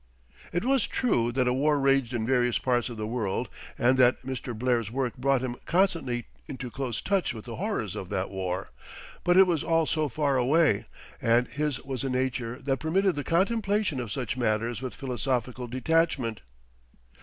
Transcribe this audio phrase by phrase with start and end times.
[0.51, 4.23] It was true that a war raged in various parts of the world, and that
[4.23, 4.57] Mr.
[4.57, 8.71] Blair's work brought him constantly into close touch with the horrors of that war;
[9.23, 10.87] but it was all so far away,
[11.21, 16.41] and his was a nature that permitted the contemplation of such matters with philosophical detachment.